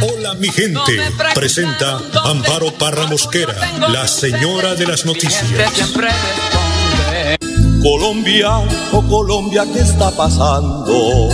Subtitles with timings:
[0.00, 0.96] Hola mi gente,
[1.34, 3.54] presenta Amparo Parra Mosquera,
[3.88, 5.44] la señora de las noticias.
[7.82, 8.58] Colombia,
[8.92, 11.28] oh Colombia, ¿qué está pasando?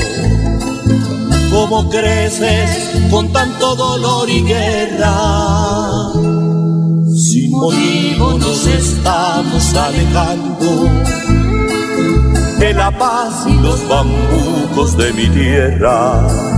[1.50, 5.12] ¿Cómo creces con tanto dolor y guerra?
[7.14, 10.88] Sin motivo nos estamos alejando
[12.58, 16.53] de la paz y los bambucos de mi tierra.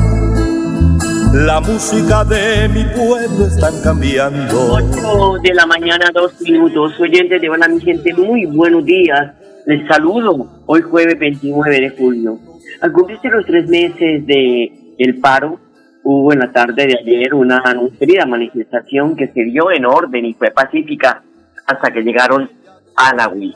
[1.45, 4.73] La música de mi pueblo están cambiando.
[4.73, 6.99] 8 de la mañana, dos minutos.
[6.99, 9.35] Oyentes de Hola, mi gente, muy buenos días.
[9.67, 12.39] Les saludo hoy jueves 29 de julio.
[12.81, 15.61] Al cumplirse los tres meses de el paro,
[16.05, 20.33] hubo en la tarde de ayer una nutrida manifestación que se dio en orden y
[20.33, 21.23] fue pacífica
[21.67, 22.51] hasta que llegaron
[22.97, 23.55] a la UI.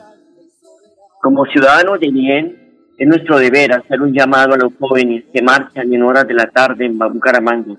[1.19, 2.60] Como ciudadanos de bien,
[3.01, 6.45] es nuestro deber hacer un llamado a los jóvenes que marchan en horas de la
[6.45, 7.75] tarde en Bucaramanga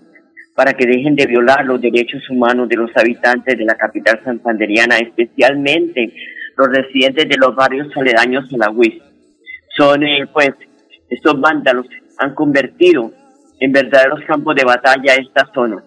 [0.57, 4.99] para que dejen de violar los derechos humanos de los habitantes de la capital santanderiana,
[4.99, 6.13] especialmente
[6.57, 9.01] los residentes de los barrios aledaños a la UIS.
[9.77, 10.51] Son, eh, pues,
[11.09, 11.87] estos vándalos
[12.19, 13.13] han convertido
[13.61, 15.85] en verdaderos campos de batalla esta zona.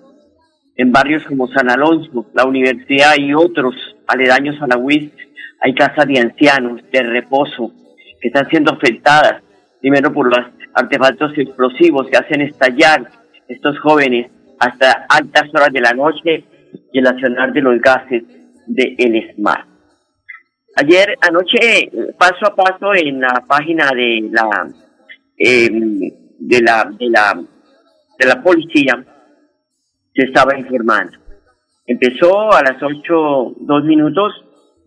[0.77, 3.75] En barrios como San Alonso, la universidad y otros
[4.07, 5.11] aledaños a la UIS
[5.59, 7.73] hay casas de ancianos, de reposo,
[8.27, 9.41] están siendo afectadas,
[9.79, 13.09] primero por los artefactos explosivos que hacen estallar
[13.47, 16.43] estos jóvenes hasta altas horas de la noche
[16.91, 18.23] y el accionar de los gases
[18.65, 19.67] del el.
[20.77, 24.67] Ayer anoche, paso a paso en la página de la
[25.37, 27.41] eh, de la de la
[28.19, 29.03] de la policía
[30.13, 31.17] se estaba informando.
[31.85, 34.33] Empezó a las ocho, dos minutos,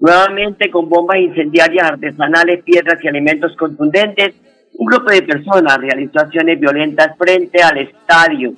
[0.01, 4.35] nuevamente con bombas incendiarias artesanales, piedras y alimentos contundentes.
[4.75, 8.53] Un grupo de personas realizó acciones violentas frente al estadio.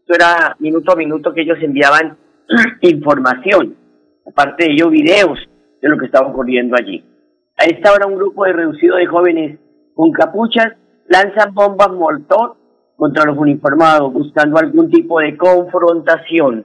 [0.00, 2.16] Esto era minuto a minuto que ellos enviaban
[2.82, 3.74] información,
[4.26, 5.38] aparte de ello videos
[5.80, 7.04] de lo que estaba ocurriendo allí.
[7.56, 9.58] A esta hora un grupo reducido de jóvenes
[9.94, 10.74] con capuchas
[11.08, 12.56] lanzan bombas molotov
[12.96, 16.64] contra los uniformados, buscando algún tipo de confrontación.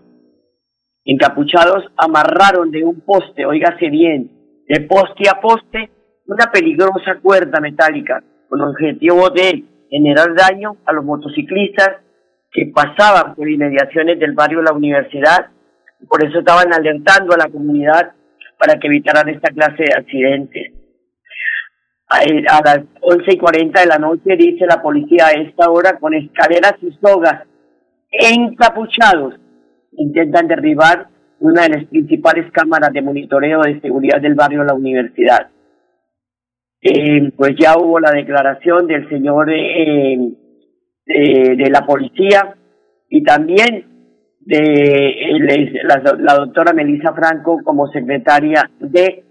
[1.05, 4.31] Encapuchados amarraron de un poste, óigase bien,
[4.67, 5.89] de poste a poste,
[6.27, 11.97] una peligrosa cuerda metálica con objetivo de generar daño a los motociclistas
[12.51, 15.47] que pasaban por inmediaciones del barrio La Universidad.
[16.07, 18.13] Por eso estaban alertando a la comunidad
[18.57, 20.73] para que evitaran esta clase de accidentes.
[22.09, 22.21] A,
[22.65, 26.73] las once y cuarenta de la noche dice la policía a esta hora con escaleras
[26.81, 27.43] y sogas
[28.11, 29.35] encapuchados
[29.91, 31.07] intentan derribar
[31.39, 35.49] una de las principales cámaras de monitoreo de seguridad del barrio La Universidad.
[36.81, 40.17] Eh, pues ya hubo la declaración del señor eh,
[41.05, 42.55] de, de, la policía
[43.09, 43.85] y también
[44.39, 49.25] de la, doctora Melissa Franco como secretaria de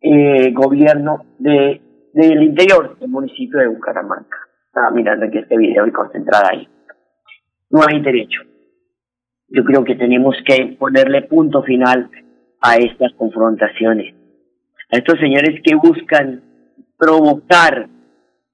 [0.00, 1.80] eh, gobierno de
[2.12, 4.36] del interior del municipio de Bucaramanga.
[4.66, 6.68] Estaba mirando aquí este video y concentrada ahí.
[7.70, 8.40] No hay derecho.
[9.50, 12.08] Yo creo que tenemos que ponerle punto final
[12.60, 14.14] a estas confrontaciones.
[14.92, 16.42] A estos señores que buscan
[16.96, 17.88] provocar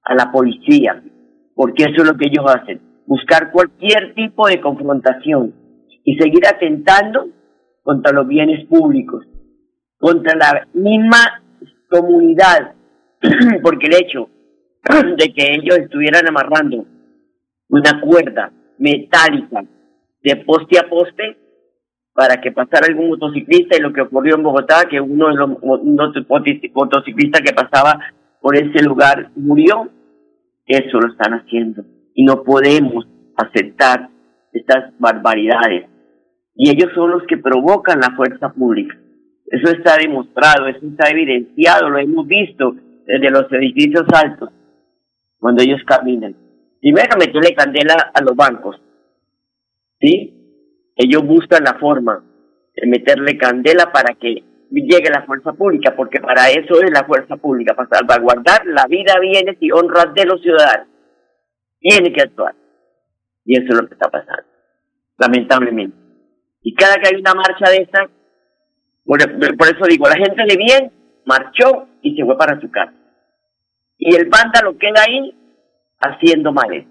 [0.03, 1.03] a la policía,
[1.53, 5.53] porque eso es lo que ellos hacen, buscar cualquier tipo de confrontación
[6.03, 7.27] y seguir atentando
[7.83, 9.25] contra los bienes públicos,
[9.99, 11.43] contra la misma
[11.89, 12.73] comunidad,
[13.61, 14.29] porque el hecho
[15.17, 16.85] de que ellos estuvieran amarrando
[17.69, 19.63] una cuerda metálica
[20.27, 21.37] de poste a poste
[22.13, 25.49] para que pasara algún motociclista y lo que ocurrió en Bogotá, que uno de los
[26.73, 27.99] motociclistas que pasaba
[28.41, 29.89] por ese lugar murió,
[30.65, 31.83] eso lo están haciendo.
[32.13, 34.09] Y no podemos aceptar
[34.51, 35.85] estas barbaridades.
[36.55, 38.97] Y ellos son los que provocan la fuerza pública.
[39.45, 42.75] Eso está demostrado, eso está evidenciado, lo hemos visto
[43.05, 44.49] desde los edificios altos,
[45.39, 46.35] cuando ellos caminan.
[46.81, 48.75] Primero meterle candela a los bancos,
[49.99, 50.33] ¿sí?
[50.95, 52.23] Ellos buscan la forma
[52.75, 57.37] de meterle candela para que llegue la fuerza pública, porque para eso es la fuerza
[57.37, 60.87] pública, para salvaguardar la vida, bienes y honras de los ciudadanos.
[61.79, 62.55] Tiene que actuar.
[63.45, 64.43] Y eso es lo que está pasando,
[65.17, 65.95] lamentablemente.
[66.61, 68.09] Y cada que hay una marcha de esta,
[69.05, 70.91] por, eso digo, la gente de bien
[71.25, 72.93] marchó y se fue para su casa.
[73.97, 75.33] Y el vándalo queda ahí
[75.99, 76.85] haciendo males,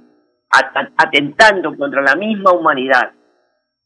[0.51, 3.13] atentando contra la misma humanidad.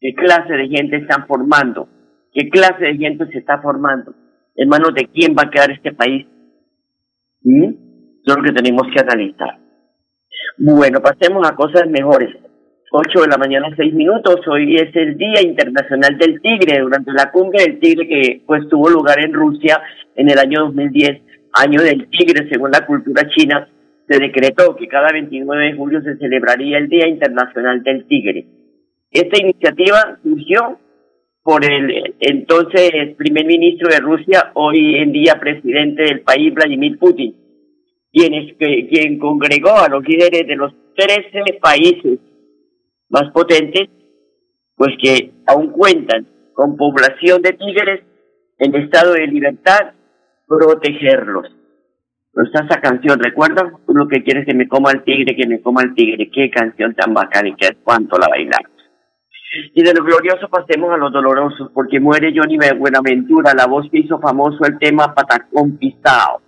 [0.01, 1.89] ¿Qué clase de gente están formando?
[2.33, 4.15] ¿Qué clase de gente se está formando?
[4.57, 6.27] ¿En manos de quién va a quedar este país?
[7.43, 7.65] ¿Mm?
[7.65, 9.59] Eso es lo que tenemos que analizar.
[10.59, 12.37] Bueno, pasemos a cosas mejores.
[12.93, 14.41] 8 de la mañana, 6 minutos.
[14.49, 16.81] Hoy es el Día Internacional del Tigre.
[16.81, 19.81] Durante la cumbre del tigre que pues tuvo lugar en Rusia
[20.17, 21.23] en el año 2010,
[21.53, 23.69] año del tigre según la cultura china,
[24.11, 28.45] se decretó que cada 29 de julio se celebraría el Día Internacional del Tigre.
[29.09, 30.81] Esta iniciativa surgió
[31.45, 37.37] por el entonces primer ministro de Rusia, hoy en día presidente del país, Vladimir Putin,
[38.13, 38.33] quien,
[38.89, 42.19] quien congregó a los líderes de los 13 países
[43.11, 43.89] más potentes,
[44.75, 48.01] pues que aún cuentan con población de tigres
[48.59, 49.93] en estado de libertad,
[50.49, 51.60] protegerlos.
[52.33, 53.73] Pero está esa canción, ¿recuerdan?
[53.89, 56.31] Lo que quieres que me coma el tigre, que me coma el tigre.
[56.33, 58.71] Qué canción tan bacana y qué cuánto la bailamos.
[59.75, 63.99] Y de lo glorioso pasemos a lo doloroso, porque muere Johnny Buenaventura, la voz que
[63.99, 66.41] hizo famoso el tema Patacón Pistao.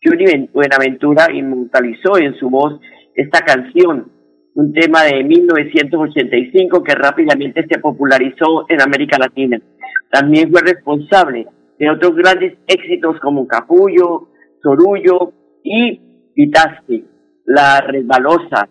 [0.00, 2.80] Johnny Buenaventura inmortalizó en su voz
[3.16, 4.12] esta canción,
[4.54, 9.60] un tema de 1985 que rápidamente se popularizó en América Latina.
[10.10, 11.46] También fue responsable
[11.80, 14.28] de otros grandes éxitos como Capullo,
[14.66, 15.32] Sorullo
[15.62, 16.00] y
[16.34, 17.04] Vitaste,
[17.44, 18.68] La Resbalosa,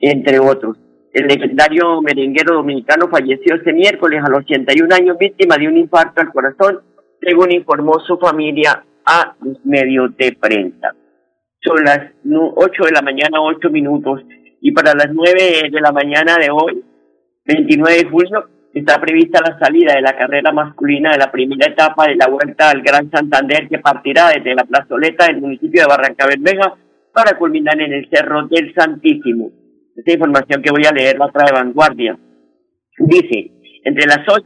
[0.00, 0.76] entre otros.
[1.12, 6.20] El legendario merenguero dominicano falleció este miércoles a los 81 años víctima de un infarto
[6.20, 6.80] al corazón,
[7.22, 10.96] según informó su familia a los medios de prensa.
[11.60, 14.22] Son las 8 de la mañana, 8 minutos
[14.60, 16.84] y para las 9 de la mañana de hoy,
[17.44, 18.48] 29 de julio,
[18.80, 22.70] está prevista la salida de la carrera masculina de la primera etapa de la Vuelta
[22.70, 26.76] al Gran Santander que partirá desde la plazoleta del municipio de Barranca Bermeja
[27.12, 29.50] para culminar en el Cerro del Santísimo.
[29.96, 32.18] Esta información que voy a leer la trae Vanguardia.
[32.98, 33.50] Dice,
[33.84, 34.44] entre las 8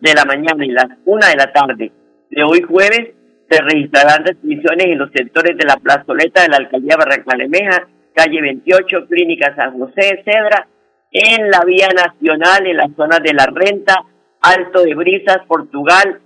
[0.00, 1.92] de la mañana y las 1 de la tarde
[2.30, 3.10] de hoy jueves
[3.50, 8.40] se registrarán restricciones en los sectores de la plazoleta de la alcaldía Barranca Bermeja calle
[8.40, 10.68] 28, Clínica San José, Cedra,
[11.12, 14.04] en la vía nacional, en la zona de la renta,
[14.40, 16.20] Alto de Brisas, Portugal,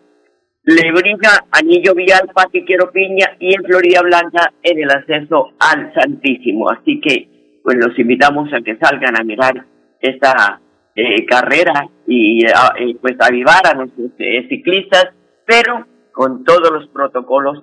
[0.63, 2.31] Lebrija, Anillo Vial,
[2.67, 6.71] Quiero Piña y en Florida Blanca en el acceso al Santísimo.
[6.71, 9.65] Así que, pues los invitamos a que salgan a mirar
[10.01, 10.61] esta
[10.95, 15.11] eh, carrera y eh, pues avivar a nuestros eh, ciclistas,
[15.45, 17.63] pero con todos los protocolos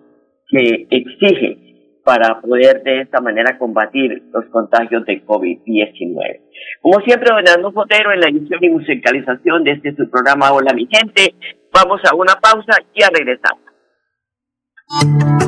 [0.49, 1.62] que exige
[2.03, 6.41] para poder de esta manera combatir los contagios de COVID-19.
[6.81, 10.87] Como siempre, Donando Fotero en la edición y musicalización de este su programa Hola mi
[10.91, 11.33] gente.
[11.71, 13.63] Vamos a una pausa y ya regresamos.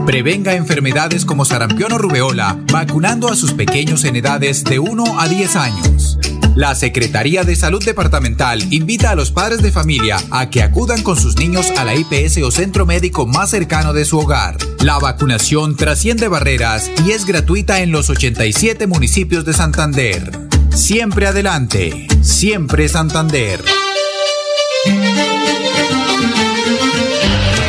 [0.05, 5.27] Prevenga enfermedades como sarampión o rubeola vacunando a sus pequeños en edades de 1 a
[5.27, 6.34] 10 años.
[6.55, 11.17] La Secretaría de Salud Departamental invita a los padres de familia a que acudan con
[11.17, 14.55] sus niños a la IPS o centro médico más cercano de su hogar.
[14.79, 20.31] La vacunación trasciende barreras y es gratuita en los 87 municipios de Santander.
[20.73, 23.61] Siempre adelante, siempre Santander.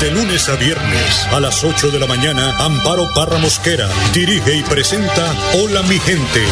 [0.00, 4.62] De lunes a viernes a las 8 de la mañana, Amparo Parra Mosquera dirige y
[4.62, 6.44] presenta Hola mi gente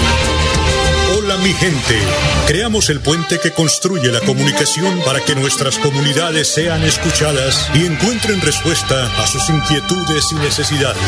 [1.34, 1.98] Hola mi gente.
[2.46, 8.40] Creamos el puente que construye la comunicación para que nuestras comunidades sean escuchadas y encuentren
[8.40, 11.02] respuesta a sus inquietudes y necesidades.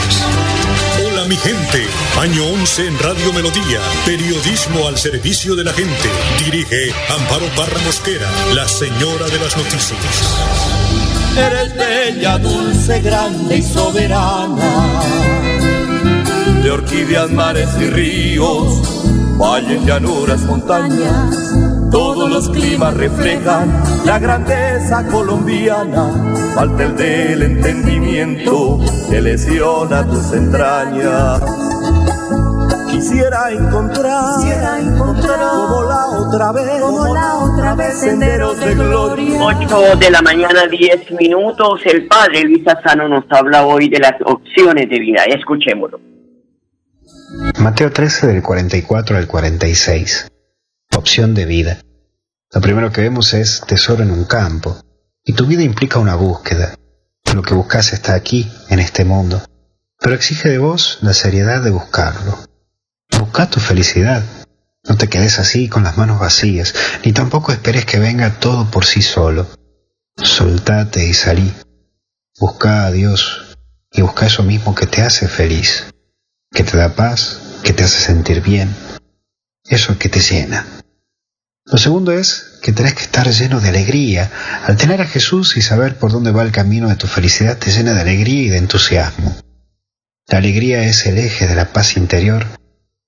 [1.07, 1.87] Hola mi gente.
[2.19, 3.81] Año 11 en Radio Melodía.
[4.05, 6.11] Periodismo al servicio de la gente.
[6.45, 10.01] Dirige Amparo Barra Mosquera, la señora de las noticias.
[11.37, 15.03] Eres bella, dulce, grande y soberana
[16.67, 18.83] de orquídeas, mares y ríos,
[19.39, 21.55] valles, llanuras, montañas.
[21.91, 23.73] Todos los climas reflejan
[24.05, 26.53] la grandeza colombiana.
[26.55, 28.79] Falta el del entendimiento
[29.11, 31.43] que lesiona tus entrañas.
[32.91, 39.39] Quisiera encontrar, Quisiera encontrar como la otra vez, como la otra vez senderos de gloria.
[39.43, 41.81] 8 de la mañana, 10 minutos.
[41.85, 45.25] El padre Luis Asano nos habla hoy de las opciones de vida.
[45.25, 46.16] Escuchémoslo.
[47.59, 50.29] Mateo 13 del 44 al 46.
[50.95, 51.79] Opción de vida.
[52.53, 54.77] Lo primero que vemos es tesoro en un campo.
[55.25, 56.75] Y tu vida implica una búsqueda.
[57.35, 59.43] Lo que buscas está aquí, en este mundo.
[59.99, 62.39] Pero exige de vos la seriedad de buscarlo.
[63.19, 64.23] Busca tu felicidad.
[64.87, 68.85] No te quedes así con las manos vacías, ni tampoco esperes que venga todo por
[68.85, 69.47] sí solo.
[70.17, 71.53] Soltate y salí.
[72.39, 73.57] Busca a Dios
[73.91, 75.87] y busca eso mismo que te hace feliz,
[76.53, 78.75] que te da paz, que te hace sentir bien,
[79.65, 80.67] eso que te llena.
[81.65, 84.31] Lo segundo es que tenés que estar lleno de alegría.
[84.65, 87.73] Al tener a Jesús y saber por dónde va el camino de tu felicidad te
[87.73, 89.37] llena de alegría y de entusiasmo.
[90.29, 92.47] La alegría es el eje de la paz interior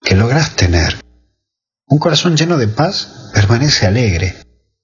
[0.02, 1.00] que logras tener.
[1.86, 4.36] Un corazón lleno de paz permanece alegre,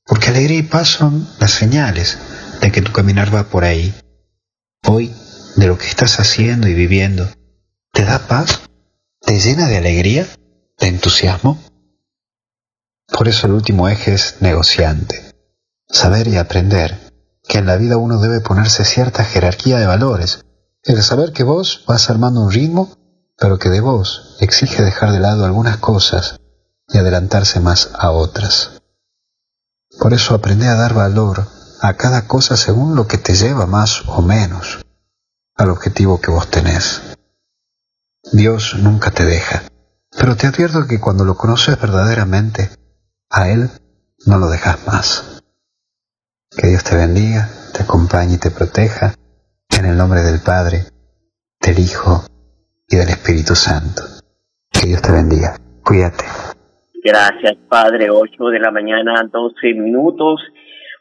[0.07, 2.19] porque alegría y paz son las señales
[2.61, 3.93] de que tu caminar va por ahí.
[4.87, 5.13] Hoy,
[5.57, 7.29] de lo que estás haciendo y viviendo,
[7.93, 8.61] ¿te da paz?
[9.25, 10.29] ¿Te llena de alegría?
[10.79, 11.59] ¿De entusiasmo?
[13.09, 15.33] Por eso el último eje es negociante.
[15.89, 17.11] Saber y aprender
[17.49, 20.45] que en la vida uno debe ponerse cierta jerarquía de valores.
[20.83, 22.93] El saber que vos vas armando un ritmo,
[23.39, 26.39] pero que de vos exige dejar de lado algunas cosas
[26.89, 28.83] y adelantarse más a otras.
[29.99, 31.49] Por eso aprende a dar valor
[31.81, 34.85] a cada cosa según lo que te lleva más o menos
[35.57, 37.01] al objetivo que vos tenés.
[38.33, 39.63] Dios nunca te deja,
[40.17, 42.71] pero te advierto que cuando lo conoces verdaderamente,
[43.31, 43.69] a Él
[44.27, 45.43] no lo dejas más.
[46.57, 49.15] Que Dios te bendiga, te acompañe y te proteja,
[49.79, 50.85] en el nombre del Padre,
[51.61, 52.25] del Hijo
[52.89, 54.03] y del Espíritu Santo.
[54.71, 55.57] Que Dios te bendiga.
[55.85, 56.25] Cuídate.
[57.03, 58.09] Gracias, Padre.
[58.11, 60.41] 8 de la mañana, 12 minutos.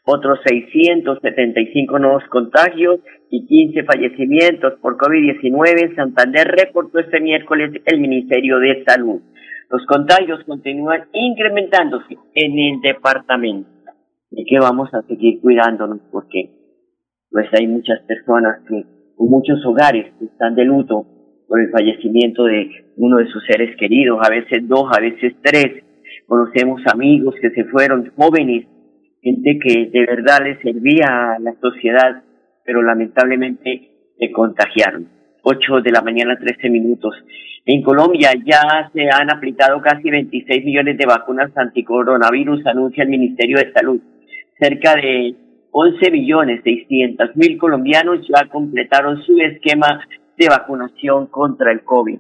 [0.06, 8.02] Otros 675 nuevos contagios y 15 fallecimientos por COVID-19 en Santander reportó este miércoles el
[8.02, 9.22] Ministerio de Salud.
[9.70, 13.70] Los contagios continúan incrementándose en el departamento.
[14.30, 16.02] ¿De qué vamos a seguir cuidándonos?
[16.12, 16.50] Porque
[17.32, 18.84] pues hay muchas personas que,
[19.18, 21.08] muchos hogares que están de luto
[21.48, 25.82] por el fallecimiento de uno de sus seres queridos, a veces dos, a veces tres.
[26.28, 28.68] Conocemos amigos que se fueron jóvenes,
[29.24, 32.24] gente que de verdad les servía a la sociedad,
[32.66, 33.90] pero lamentablemente
[34.20, 35.08] se contagiaron.
[35.44, 37.16] 8 de la mañana, 13 minutos.
[37.66, 43.58] En Colombia ya se han aplicado casi 26 millones de vacunas anticoronavirus, anuncia el Ministerio
[43.58, 44.02] de Salud.
[44.60, 45.36] Cerca de
[45.72, 50.06] 11 millones 600 mil colombianos ya completaron su esquema
[50.38, 52.20] de vacunación contra el COVID.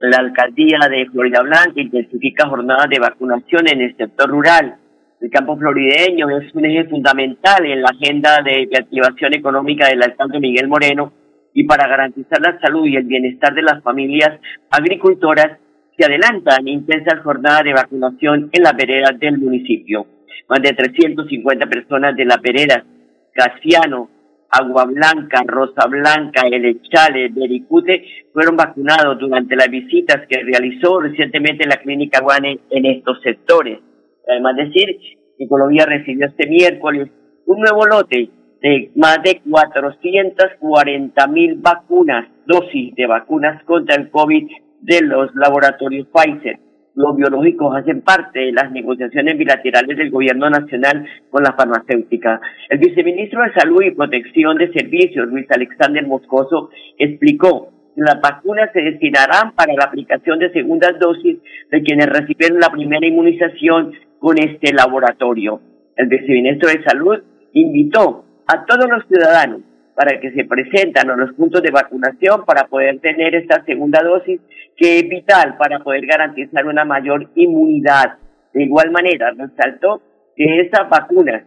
[0.00, 4.79] La alcaldía de Florida Blanca intensifica jornadas de vacunación en el sector rural.
[5.20, 10.40] El campo florideño es un eje fundamental en la agenda de reactivación económica del alcalde
[10.40, 11.12] Miguel Moreno
[11.52, 15.58] y para garantizar la salud y el bienestar de las familias agricultoras
[15.98, 20.06] se adelantan intensas jornadas de vacunación en las veredas del municipio.
[20.48, 22.82] Más de 350 personas de las veredas
[23.34, 24.08] Casiano,
[24.48, 31.66] Agua Blanca, Rosa Blanca, El Echale, Bericute fueron vacunados durante las visitas que realizó recientemente
[31.66, 33.80] la clínica Guane en estos sectores.
[34.30, 34.98] Además decir
[35.36, 37.10] que Colombia recibió este miércoles
[37.46, 38.30] un nuevo lote
[38.62, 44.48] de más de 440 mil vacunas, dosis de vacunas contra el COVID
[44.82, 46.58] de los laboratorios Pfizer.
[46.94, 52.40] Los biológicos hacen parte de las negociaciones bilaterales del gobierno nacional con la farmacéutica.
[52.68, 58.70] El viceministro de Salud y Protección de Servicios, Luis Alexander Moscoso, explicó que las vacunas
[58.72, 61.38] se destinarán para la aplicación de segundas dosis
[61.70, 65.60] de quienes recibieron la primera inmunización con este laboratorio.
[65.96, 67.18] El viceministro de Salud
[67.52, 69.62] invitó a todos los ciudadanos
[69.96, 74.40] para que se presentan a los puntos de vacunación para poder tener esta segunda dosis
[74.76, 78.18] que es vital para poder garantizar una mayor inmunidad.
[78.54, 80.00] De igual manera, resaltó
[80.36, 81.42] que estas vacunas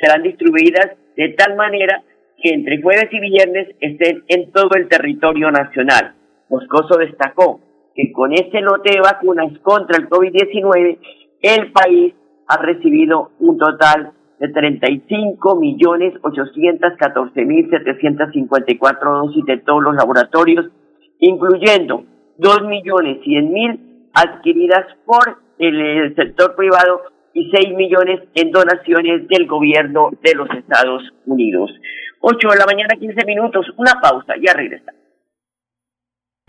[0.00, 2.02] serán distribuidas de tal manera
[2.42, 6.14] que entre jueves y viernes estén en todo el territorio nacional.
[6.48, 7.60] Moscoso destacó
[7.94, 10.98] que con este lote de vacunas contra el COVID-19,
[11.46, 12.14] el país
[12.48, 20.66] ha recibido un total de 35 millones 814 mil 754 dosis de todos los laboratorios,
[21.18, 22.04] incluyendo
[22.36, 29.46] dos millones cien mil adquiridas por el, sector privado y seis millones en donaciones del
[29.46, 31.70] gobierno de los Estados Unidos.
[32.20, 34.95] Ocho de la mañana, quince minutos, una pausa, ya regresamos.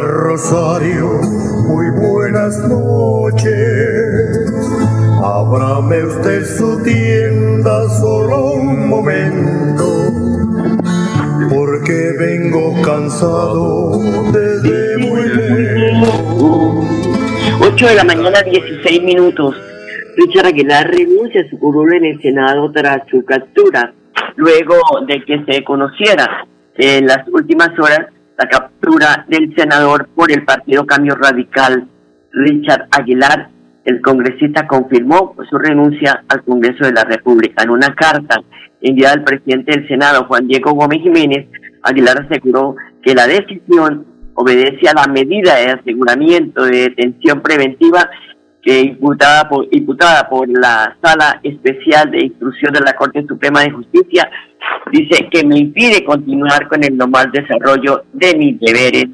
[0.00, 1.20] Rosario,
[1.68, 4.52] muy buenas noches.
[5.22, 9.84] Ábrame usted su tienda solo un momento,
[11.48, 13.98] porque vengo cansado
[14.32, 16.86] desde muy lejos.
[17.60, 19.56] 8 de la mañana, 16 minutos.
[20.16, 23.92] Richard Aguilar renuncia a su curul en el Senado tras su captura,
[24.36, 24.76] luego
[25.06, 28.06] de que se conociera en las últimas horas
[28.38, 31.88] la captura del senador por el Partido Cambio Radical,
[32.32, 33.50] Richard Aguilar.
[33.84, 37.62] El congresista confirmó su renuncia al Congreso de la República.
[37.62, 38.42] En una carta
[38.80, 41.46] enviada al presidente del Senado, Juan Diego Gómez Jiménez,
[41.82, 48.10] Aguilar aseguró que la decisión obedece a la medida de aseguramiento de detención preventiva
[48.60, 54.28] que imputada imputada por la Sala Especial de Instrucción de la Corte Suprema de Justicia
[54.92, 59.06] dice que me impide continuar con el normal desarrollo de mis deberes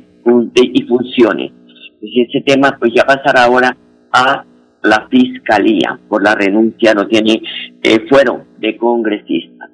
[0.55, 1.53] y funciones.
[2.01, 3.77] Y ese tema pues ya pasará ahora
[4.13, 4.45] a
[4.83, 7.41] la fiscalía por la renuncia, no tiene
[7.83, 9.69] eh, fuero de congresista.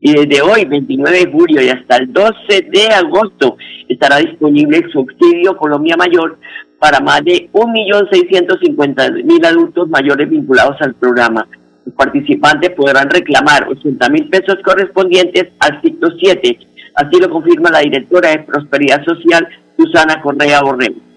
[0.00, 2.34] Y desde hoy, 29 de julio y hasta el 12
[2.70, 3.56] de agosto,
[3.88, 6.38] estará disponible el subsidio Colombia Mayor
[6.78, 11.48] para más de 1.650.000 adultos mayores vinculados al programa
[11.96, 16.58] participantes podrán reclamar 80 mil pesos correspondientes al ciclo 7.
[16.94, 21.08] Así lo confirma la directora de Prosperidad Social, Susana Correa Borrell.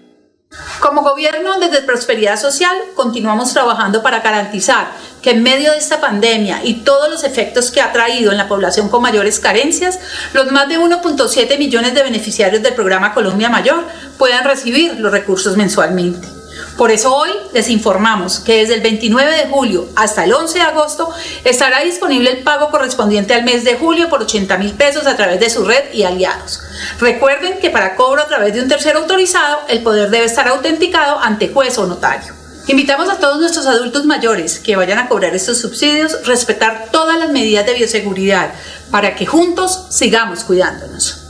[0.80, 4.88] Como gobierno desde Prosperidad Social continuamos trabajando para garantizar
[5.22, 8.48] que en medio de esta pandemia y todos los efectos que ha traído en la
[8.48, 9.98] población con mayores carencias,
[10.34, 13.84] los más de 1.7 millones de beneficiarios del programa Colombia Mayor
[14.18, 16.28] puedan recibir los recursos mensualmente.
[16.76, 20.64] Por eso hoy les informamos que desde el 29 de julio hasta el 11 de
[20.64, 21.10] agosto
[21.44, 25.38] estará disponible el pago correspondiente al mes de julio por 80 mil pesos a través
[25.38, 26.60] de su red y aliados.
[26.98, 31.18] Recuerden que para cobro a través de un tercero autorizado, el poder debe estar autenticado
[31.20, 32.34] ante juez o notario.
[32.68, 37.30] Invitamos a todos nuestros adultos mayores que vayan a cobrar estos subsidios, respetar todas las
[37.30, 38.52] medidas de bioseguridad
[38.90, 41.21] para que juntos sigamos cuidándonos.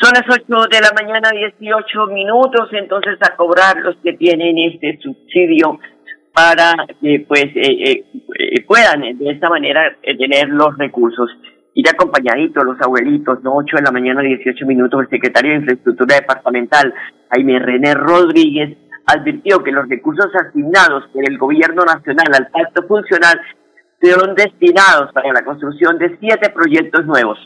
[0.00, 4.96] Son las 8 de la mañana, 18 minutos, entonces a cobrar los que tienen este
[5.02, 5.80] subsidio
[6.32, 8.04] para que pues eh,
[8.38, 11.28] eh, puedan de esta manera eh, tener los recursos.
[11.74, 13.56] Ir acompañaditos los abuelitos, ¿no?
[13.56, 16.94] 8 de la mañana, 18 minutos, el secretario de Infraestructura Departamental,
[17.30, 23.40] Jaime René Rodríguez, advirtió que los recursos asignados por el gobierno nacional al pacto funcional
[24.00, 27.36] fueron destinados para la construcción de siete proyectos nuevos.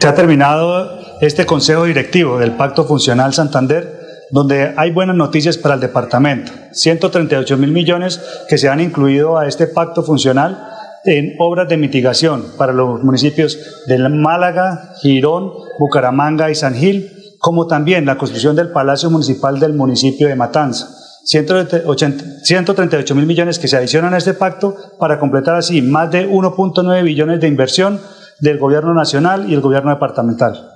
[0.00, 3.98] Se ha terminado este consejo directivo del Pacto Funcional Santander,
[4.30, 6.52] donde hay buenas noticias para el departamento.
[6.70, 10.64] 138 mil millones que se han incluido a este pacto funcional
[11.04, 13.58] en obras de mitigación para los municipios
[13.88, 19.72] de Málaga, Girón, Bucaramanga y San Gil, como también la construcción del Palacio Municipal del
[19.72, 20.90] municipio de Matanza.
[21.24, 27.02] 138 mil millones que se adicionan a este pacto para completar así más de 1.9
[27.02, 28.00] billones de inversión
[28.40, 30.70] del gobierno nacional y el gobierno departamental.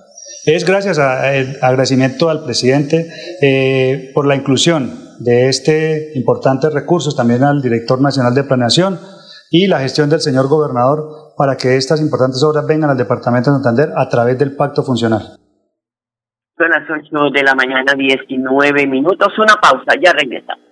[0.45, 3.09] Es gracias al agradecimiento al presidente
[3.41, 8.99] eh, por la inclusión de este importante recursos, también al director nacional de planeación
[9.51, 13.57] y la gestión del señor gobernador para que estas importantes obras vengan al departamento de
[13.57, 15.39] Santander a través del pacto funcional.
[16.57, 20.72] Son las 8 de la mañana, 19 minutos, una pausa, ya regresamos.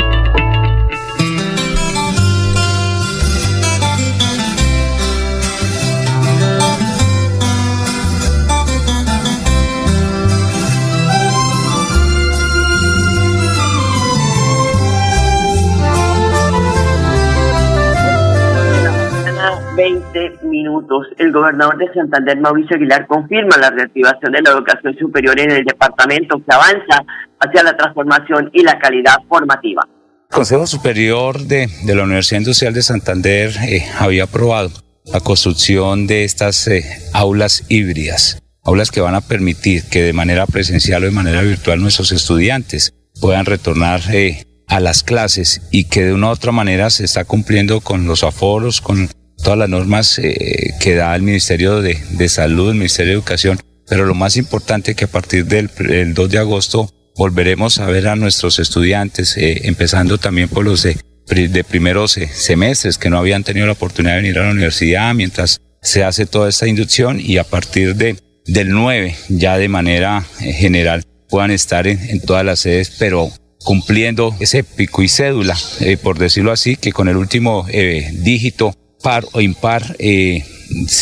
[19.75, 21.07] Siete minutos.
[21.17, 25.63] El gobernador de Santander, Mauricio Aguilar, confirma la reactivación de la educación superior en el
[25.63, 27.03] departamento que avanza
[27.39, 29.87] hacia la transformación y la calidad formativa.
[30.29, 34.71] El Consejo Superior de, la Universidad Industrial de Santander eh, había aprobado
[35.05, 40.45] la construcción de estas eh, aulas híbridas, aulas que van a permitir que de manera
[40.45, 46.05] presencial o de manera virtual nuestros estudiantes puedan retornar eh, a las clases y que
[46.05, 49.09] de una u otra manera se está cumpliendo con los aforos, con
[49.41, 54.05] todas las normas eh, que da el Ministerio de, Salud, el Ministerio de Educación, pero
[54.05, 55.69] lo más importante es que a partir del,
[56.13, 60.95] 2 de agosto volveremos a ver a nuestros estudiantes, eh, empezando también por los de,
[61.63, 65.61] primeros eh, semestres que no habían tenido la oportunidad de venir a la universidad mientras
[65.81, 71.03] se hace toda esta inducción y a partir de, del 9 ya de manera general
[71.29, 73.31] puedan estar en, todas las sedes, pero
[73.63, 75.57] cumpliendo ese pico y cédula,
[76.03, 77.65] por decirlo así, que con el último
[78.11, 80.43] dígito par o impar eh,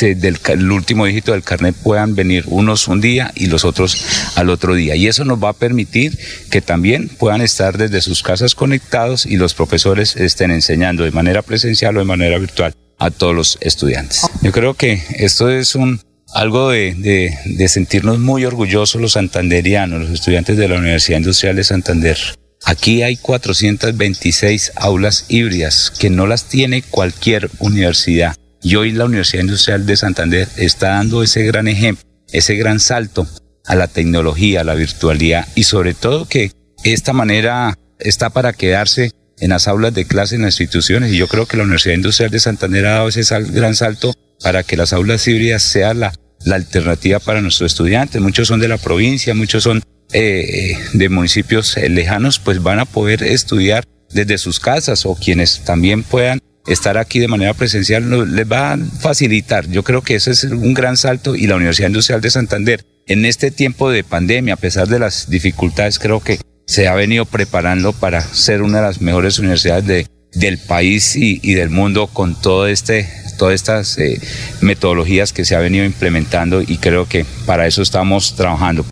[0.01, 4.03] del el último dígito del carnet puedan venir unos un día y los otros
[4.35, 4.95] al otro día.
[4.95, 6.17] Y eso nos va a permitir
[6.49, 11.41] que también puedan estar desde sus casas conectados y los profesores estén enseñando de manera
[11.41, 14.27] presencial o de manera virtual a todos los estudiantes.
[14.41, 16.01] Yo creo que esto es un
[16.33, 21.55] algo de, de, de sentirnos muy orgullosos los santanderianos, los estudiantes de la Universidad Industrial
[21.55, 22.17] de Santander,
[22.65, 28.35] Aquí hay 426 aulas híbridas que no las tiene cualquier universidad.
[28.61, 33.27] Y hoy la Universidad Industrial de Santander está dando ese gran ejemplo, ese gran salto
[33.65, 36.51] a la tecnología, a la virtualidad y sobre todo que
[36.83, 41.27] esta manera está para quedarse en las aulas de clase en las instituciones y yo
[41.27, 44.91] creo que la Universidad Industrial de Santander ha dado ese gran salto para que las
[44.91, 46.13] aulas híbridas sean la
[46.51, 48.21] alternativa para nuestros estudiantes.
[48.21, 52.85] Muchos son de la provincia, muchos son eh, de municipios eh, lejanos pues van a
[52.85, 58.51] poder estudiar desde sus casas o quienes también puedan estar aquí de manera presencial les
[58.51, 59.67] va a facilitar.
[59.67, 63.25] Yo creo que ese es un gran salto y la Universidad Industrial de Santander en
[63.25, 67.91] este tiempo de pandemia, a pesar de las dificultades, creo que se ha venido preparando
[67.91, 72.67] para ser una de las mejores universidades de, del país y, del mundo con todo
[72.67, 74.21] este, todas estas eh,
[74.61, 78.85] metodologías que se ha venido implementando y creo que para eso estamos trabajando.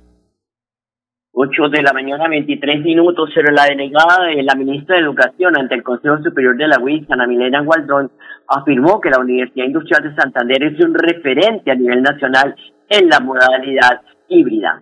[1.40, 5.76] 8 de la mañana, 23 minutos, pero la delegada de la ministra de Educación ante
[5.76, 8.10] el Consejo Superior de la UIS, Ana Milena Gualdrón,
[8.48, 12.56] afirmó que la Universidad Industrial de Santander es un referente a nivel nacional
[12.90, 14.82] en la modalidad híbrida.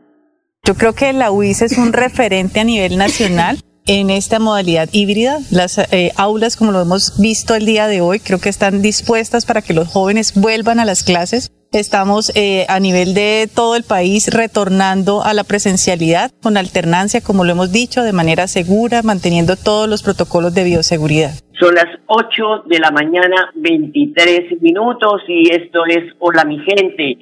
[0.64, 5.40] Yo creo que la UIS es un referente a nivel nacional en esta modalidad híbrida.
[5.52, 9.46] Las eh, aulas, como lo hemos visto el día de hoy, creo que están dispuestas
[9.46, 13.84] para que los jóvenes vuelvan a las clases Estamos eh, a nivel de todo el
[13.84, 19.58] país retornando a la presencialidad con alternancia, como lo hemos dicho, de manera segura, manteniendo
[19.58, 21.32] todos los protocolos de bioseguridad.
[21.60, 27.18] Son las 8 de la mañana, 23 minutos, y esto es Hola mi gente.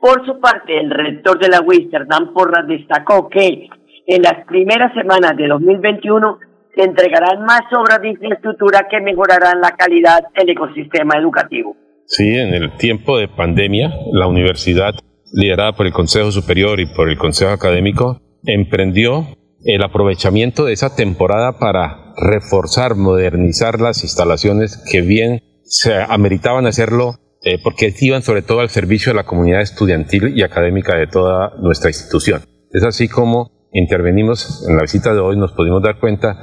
[0.00, 3.68] Por su parte, el rector de la UIS, Dan Porras, destacó que
[4.06, 6.38] en las primeras semanas de 2021
[6.74, 11.76] se entregarán más obras de infraestructura que mejorarán la calidad del ecosistema educativo.
[12.10, 14.94] Sí, en el tiempo de pandemia, la universidad,
[15.30, 19.26] liderada por el Consejo Superior y por el Consejo Académico, emprendió
[19.62, 27.16] el aprovechamiento de esa temporada para reforzar, modernizar las instalaciones que bien se ameritaban hacerlo
[27.44, 31.52] eh, porque iban sobre todo al servicio de la comunidad estudiantil y académica de toda
[31.60, 32.40] nuestra institución.
[32.72, 36.40] Es así como intervenimos en la visita de hoy, nos pudimos dar cuenta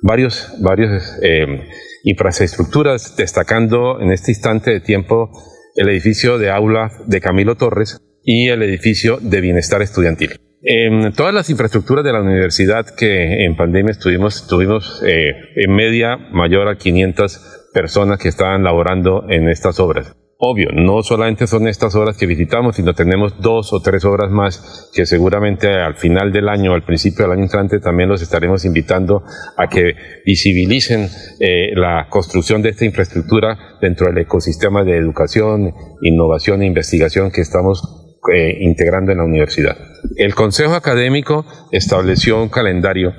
[0.00, 1.68] varios, varios eh,
[2.04, 5.30] infraestructuras, destacando en este instante de tiempo
[5.74, 10.36] el edificio de aula de Camilo Torres y el edificio de bienestar estudiantil.
[10.64, 16.16] En todas las infraestructuras de la universidad que en pandemia estuvimos, tuvimos eh, en media
[16.16, 20.14] mayor a 500 personas que estaban laborando en estas obras.
[20.44, 24.90] Obvio, no solamente son estas obras que visitamos, sino tenemos dos o tres obras más
[24.92, 29.22] que seguramente al final del año, al principio del año entrante, también los estaremos invitando
[29.56, 29.94] a que
[30.26, 37.30] visibilicen eh, la construcción de esta infraestructura dentro del ecosistema de educación, innovación e investigación
[37.30, 39.76] que estamos eh, integrando en la universidad.
[40.16, 43.14] El Consejo Académico estableció un calendario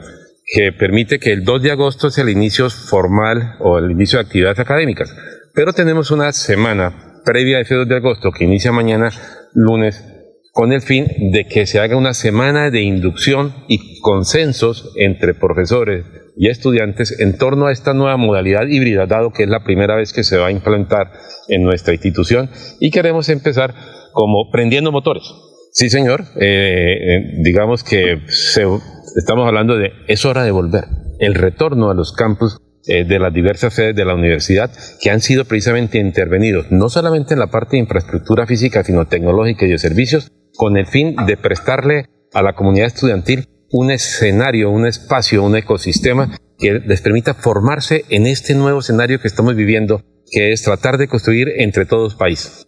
[0.45, 4.25] que permite que el 2 de agosto sea el inicio formal o el inicio de
[4.25, 5.15] actividades académicas,
[5.53, 9.11] pero tenemos una semana previa ese 2 de agosto, que inicia mañana,
[9.53, 10.03] lunes,
[10.53, 16.05] con el fin de que se haga una semana de inducción y consensos entre profesores
[16.37, 20.13] y estudiantes en torno a esta nueva modalidad híbrida, dado que es la primera vez
[20.13, 21.11] que se va a implantar
[21.47, 23.73] en nuestra institución y queremos empezar
[24.13, 25.23] como prendiendo motores.
[25.71, 28.19] Sí, señor, eh, eh, digamos que
[29.15, 30.83] estamos hablando de es hora de volver.
[31.19, 35.21] El retorno a los campus eh, de las diversas sedes de la universidad que han
[35.21, 39.77] sido precisamente intervenidos, no solamente en la parte de infraestructura física, sino tecnológica y de
[39.77, 45.55] servicios, con el fin de prestarle a la comunidad estudiantil un escenario, un espacio, un
[45.55, 50.97] ecosistema que les permita formarse en este nuevo escenario que estamos viviendo, que es tratar
[50.97, 52.67] de construir entre todos países.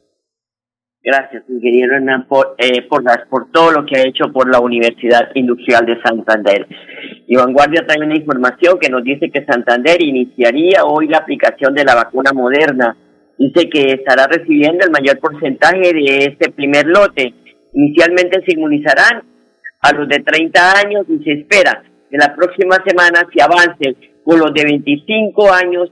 [1.06, 5.30] Gracias, ingeniero Hernán, por, eh, por, por todo lo que ha hecho por la Universidad
[5.36, 6.66] Industrial de Santander.
[7.28, 11.84] Y Vanguardia trae una información que nos dice que Santander iniciaría hoy la aplicación de
[11.84, 12.98] la vacuna moderna.
[13.38, 17.36] Dice que estará recibiendo el mayor porcentaje de este primer lote.
[17.74, 19.22] Inicialmente se inmunizarán
[19.82, 24.40] a los de 30 años y se espera que la próxima semana se avance con
[24.40, 25.92] los de 25 años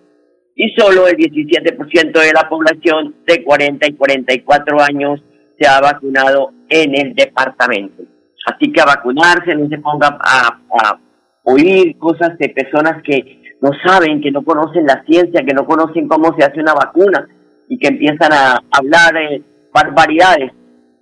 [0.55, 5.23] y solo el 17% de la población de 40 y 44 años
[5.59, 8.03] se ha vacunado en el departamento.
[8.45, 10.99] Así que a vacunarse, no se ponga a,
[11.45, 16.07] oír cosas de personas que no saben, que no conocen la ciencia, que no conocen
[16.07, 17.27] cómo se hace una vacuna
[17.67, 20.51] y que empiezan a hablar de barbaridades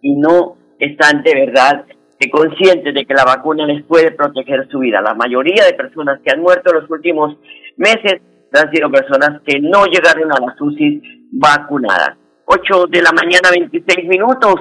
[0.01, 1.85] y no están de verdad
[2.29, 5.01] conscientes de que la vacuna les puede proteger su vida.
[5.01, 7.37] La mayoría de personas que han muerto en los últimos
[7.77, 8.21] meses
[8.59, 12.17] han sido personas que no llegaron a la UCI vacunadas.
[12.45, 14.55] 8 de la mañana, 26 minutos.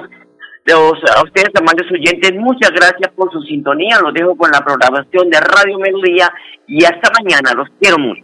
[0.69, 3.99] a ustedes, amables oyentes, muchas gracias por su sintonía.
[4.01, 6.31] Los dejo con la programación de Radio Melodía
[6.67, 7.53] y hasta mañana.
[7.53, 8.23] Los quiero mucho.